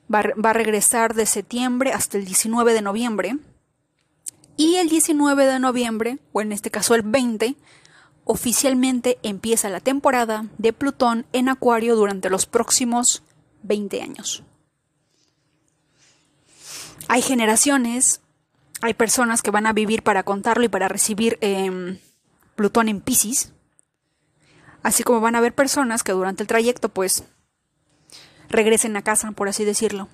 [0.08, 3.36] Va, va a regresar de septiembre hasta el 19 de noviembre.
[4.56, 7.56] Y el 19 de noviembre, o en este caso el 20,
[8.22, 13.24] oficialmente empieza la temporada de Plutón en Acuario durante los próximos
[13.64, 14.44] 20 años.
[17.08, 18.20] Hay generaciones,
[18.82, 21.98] hay personas que van a vivir para contarlo y para recibir em,
[22.56, 23.52] Plutón en Pisces.
[24.82, 27.24] Así como van a haber personas que durante el trayecto, pues,
[28.48, 30.08] regresen a casa, por así decirlo.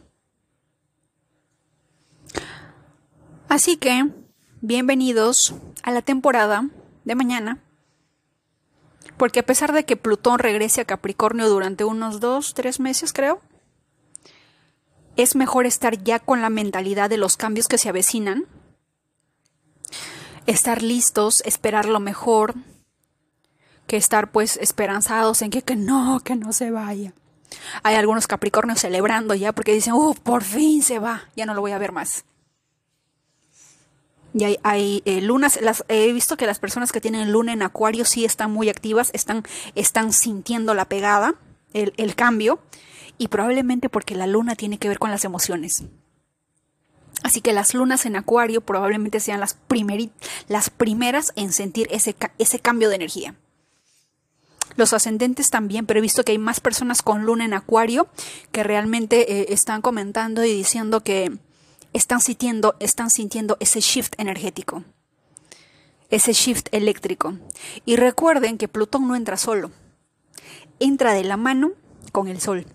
[3.49, 4.09] Así que,
[4.61, 6.68] bienvenidos a la temporada
[7.05, 7.59] de mañana.
[9.16, 13.43] Porque a pesar de que Plutón regrese a Capricornio durante unos dos, tres meses, creo,
[15.17, 18.47] es mejor estar ya con la mentalidad de los cambios que se avecinan,
[20.47, 22.55] estar listos, esperar lo mejor,
[23.87, 27.13] que estar pues esperanzados en que, que no, que no se vaya.
[27.83, 31.29] Hay algunos Capricornios celebrando ya porque dicen, ¡uh, por fin se va!
[31.37, 32.25] Ya no lo voy a ver más.
[34.35, 35.59] Y hay, eh, lunas,
[35.89, 39.43] he visto que las personas que tienen luna en acuario sí están muy activas, están,
[39.75, 41.35] están sintiendo la pegada,
[41.75, 42.59] el cambio
[43.23, 45.85] y probablemente porque la luna tiene que ver con las emociones.
[47.23, 49.57] Así que las lunas en acuario probablemente sean las,
[50.49, 53.37] las primeras en sentir ese, ese cambio de energía.
[54.75, 58.09] Los ascendentes también, pero he visto que hay más personas con luna en acuario
[58.51, 61.31] que realmente eh, están comentando y diciendo que
[61.93, 64.83] están sintiendo, están sintiendo ese shift energético,
[66.11, 67.39] ese shift eléctrico.
[67.85, 69.70] Y recuerden que Plutón no entra solo,
[70.81, 71.70] entra de la mano
[72.11, 72.66] con el Sol.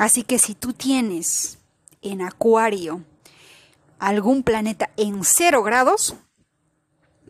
[0.00, 1.58] Así que si tú tienes
[2.00, 3.04] en Acuario
[3.98, 6.14] algún planeta en cero grados,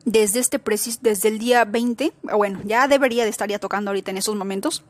[0.05, 0.62] desde este
[1.01, 4.85] desde el día 20, bueno, ya debería de estar ya tocando ahorita en esos momentos,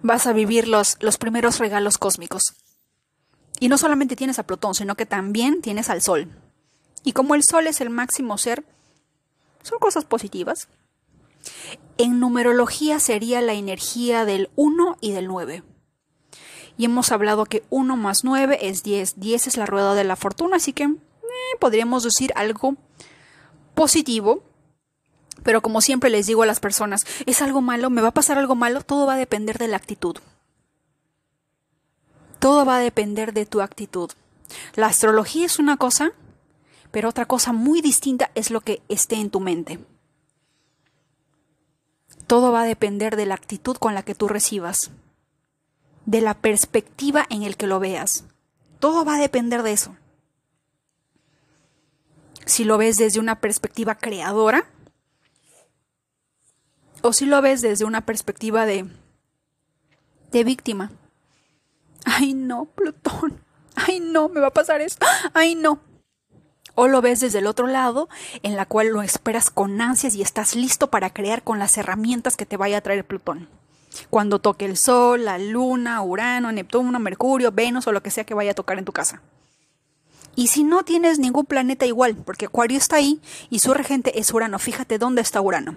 [0.00, 2.54] vas a vivir los, los primeros regalos cósmicos.
[3.58, 6.28] Y no solamente tienes a Plutón, sino que también tienes al Sol.
[7.02, 8.64] Y como el Sol es el máximo ser,
[9.64, 10.68] son cosas positivas.
[11.98, 15.62] En numerología sería la energía del 1 y del 9.
[16.76, 19.20] Y hemos hablado que 1 más 9 es 10.
[19.20, 22.76] 10 es la rueda de la fortuna, así que eh, podríamos decir algo
[23.74, 24.42] positivo.
[25.42, 27.90] Pero como siempre les digo a las personas, ¿es algo malo?
[27.90, 28.82] ¿Me va a pasar algo malo?
[28.82, 30.16] Todo va a depender de la actitud.
[32.38, 34.10] Todo va a depender de tu actitud.
[34.74, 36.12] La astrología es una cosa,
[36.90, 39.78] pero otra cosa muy distinta es lo que esté en tu mente.
[42.32, 44.90] Todo va a depender de la actitud con la que tú recibas,
[46.06, 48.24] de la perspectiva en el que lo veas.
[48.78, 49.94] Todo va a depender de eso.
[52.46, 54.64] Si lo ves desde una perspectiva creadora
[57.02, 58.88] o si lo ves desde una perspectiva de
[60.30, 60.90] de víctima.
[62.06, 63.44] Ay, no, Plutón.
[63.74, 65.04] Ay, no, me va a pasar esto.
[65.34, 65.91] Ay, no
[66.74, 68.08] o lo ves desde el otro lado,
[68.42, 72.36] en la cual lo esperas con ansias y estás listo para crear con las herramientas
[72.36, 73.48] que te vaya a traer Plutón.
[74.10, 78.34] Cuando toque el Sol, la Luna, Urano, Neptuno, Mercurio, Venus o lo que sea que
[78.34, 79.20] vaya a tocar en tu casa.
[80.34, 83.20] Y si no tienes ningún planeta igual, porque Acuario está ahí
[83.50, 85.76] y su regente es Urano, fíjate dónde está Urano.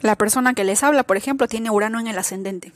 [0.00, 2.72] La persona que les habla, por ejemplo, tiene Urano en el ascendente.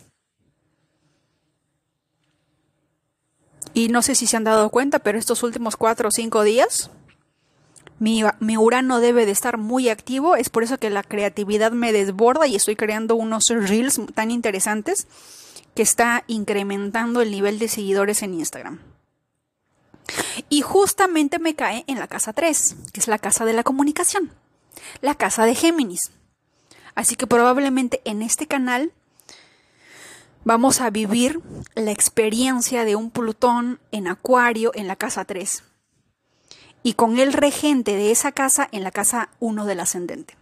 [3.77, 6.91] Y no sé si se han dado cuenta, pero estos últimos cuatro o cinco días
[7.99, 10.35] mi, mi, Urano debe de estar muy activo.
[10.35, 15.07] Es por eso que la creatividad me desborda y estoy creando unos reels tan interesantes
[15.75, 18.81] que está incrementando el nivel de seguidores en Instagram.
[20.49, 24.33] Y justamente me cae en la casa 3, que es la casa de la comunicación,
[25.03, 26.13] la casa de Géminis.
[26.95, 28.95] Así que probablemente en este canal
[30.47, 31.41] vamos a vivir
[31.75, 35.65] la experiencia de un Plutón en Acuario en la casa 3
[36.85, 40.37] y con el regente de esa casa en la casa 1 del ascendente.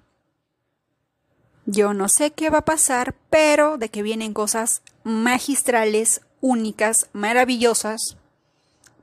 [1.64, 8.18] Yo no sé qué va a pasar, pero de que vienen cosas magistrales, únicas, maravillosas,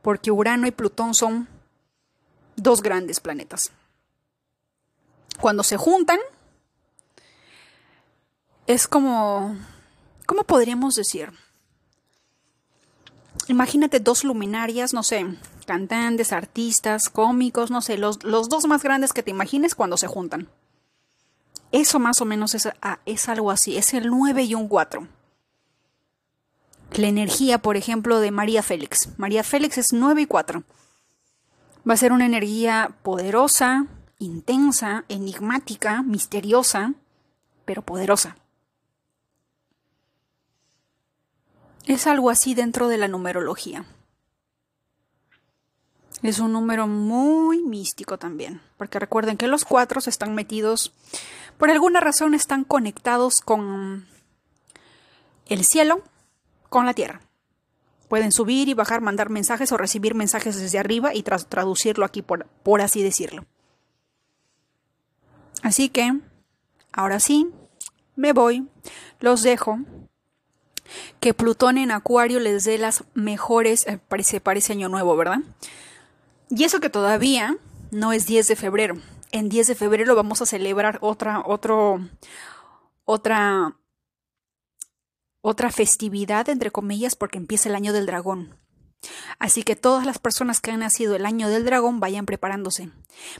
[0.04, 1.48] porque Urano y Plutón son
[2.56, 3.72] dos grandes planetas.
[5.40, 6.20] Cuando se juntan,
[8.68, 9.58] es como,
[10.32, 11.30] ¿cómo podríamos decir?
[13.50, 15.26] Imagínate dos luminarias, no sé,
[15.66, 20.08] cantantes, artistas, cómicos, no sé, los, los dos más grandes que te imagines cuando se
[20.08, 20.48] juntan.
[21.74, 25.06] Eso más o menos es, ah, es algo así, es el 9 y un 4.
[26.94, 29.10] La energía, por ejemplo, de María Félix.
[29.18, 30.64] María Félix es 9 y 4.
[31.90, 33.86] Va a ser una energía poderosa,
[34.18, 36.94] intensa, enigmática, misteriosa,
[37.66, 38.38] pero poderosa.
[41.86, 43.86] Es algo así dentro de la numerología.
[46.22, 50.94] Es un número muy místico también, porque recuerden que los cuatro están metidos,
[51.58, 54.06] por alguna razón están conectados con
[55.48, 56.04] el cielo,
[56.70, 57.22] con la tierra.
[58.08, 62.46] Pueden subir y bajar, mandar mensajes o recibir mensajes desde arriba y traducirlo aquí, por,
[62.62, 63.46] por así decirlo.
[65.64, 66.20] Así que,
[66.92, 67.50] ahora sí,
[68.16, 68.68] me voy,
[69.20, 69.80] los dejo.
[71.20, 75.40] Que Plutón en Acuario les dé las mejores, eh, parece, parece año nuevo, ¿verdad?
[76.50, 77.58] Y eso que todavía
[77.92, 78.96] no es 10 de febrero.
[79.32, 82.00] En 10 de febrero vamos a celebrar otra, otro,
[83.06, 83.78] otra,
[85.42, 88.61] otra festividad, entre comillas, porque empieza el año del dragón.
[89.40, 92.90] Así que todas las personas que han nacido el año del dragón vayan preparándose,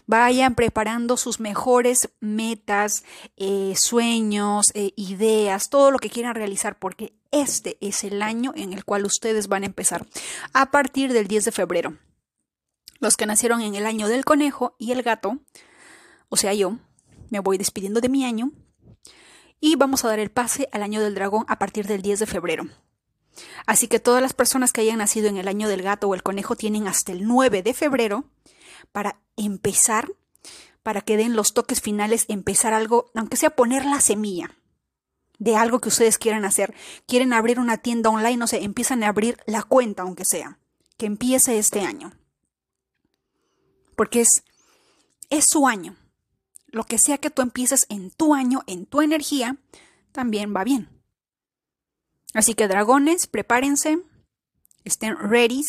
[0.08, 3.04] vayan preparando sus mejores metas,
[3.38, 8.74] eh, sueños, eh, ideas, todo lo que quieran realizar, porque este es el año en
[8.74, 10.08] el cual ustedes van a empezar
[10.54, 11.98] a partir del 10 de febrero.
[13.00, 15.40] Los que nacieron en el año del conejo y el gato,
[16.30, 16.78] o sea yo,
[17.30, 18.52] me voy despidiendo de mi año
[19.60, 22.26] y vamos a dar el pase al año del dragón a partir del 10 de
[22.26, 22.66] febrero.
[23.66, 26.24] Así que todas las personas que hayan nacido en el año del gato o el
[26.24, 28.26] conejo tienen hasta el 9 de febrero
[28.92, 30.12] para empezar,
[30.84, 34.56] para que den los toques finales, empezar algo, aunque sea poner la semilla
[35.40, 36.76] de algo que ustedes quieran hacer.
[37.08, 40.60] Quieren abrir una tienda online, no sé, empiezan a abrir la cuenta, aunque sea.
[40.98, 42.12] Que empiece este año
[44.02, 44.44] porque es,
[45.30, 45.96] es su año.
[46.66, 49.58] Lo que sea que tú empieces en tu año, en tu energía,
[50.12, 50.90] también va bien.
[52.34, 54.00] Así que dragones, prepárense,
[54.84, 55.64] estén ready.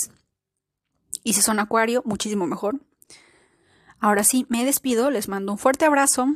[1.25, 2.81] Y si son acuario, muchísimo mejor.
[3.99, 6.27] Ahora sí, me despido, les mando un fuerte abrazo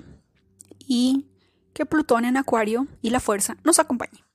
[0.79, 1.27] y
[1.73, 4.26] que Plutón en acuario y la fuerza nos acompañe.